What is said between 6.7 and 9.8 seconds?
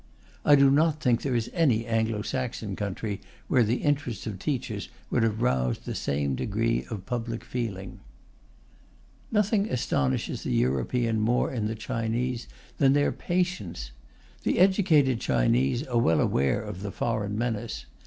of public feeling. Nothing